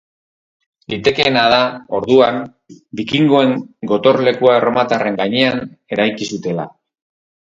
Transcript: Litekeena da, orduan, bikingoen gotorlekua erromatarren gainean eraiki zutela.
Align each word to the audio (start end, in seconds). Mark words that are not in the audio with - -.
Litekeena 0.93 1.41
da, 1.53 1.59
orduan, 1.97 2.39
bikingoen 3.01 3.53
gotorlekua 3.93 4.57
erromatarren 4.61 5.21
gainean 5.23 5.61
eraiki 5.97 6.29
zutela. 6.35 6.67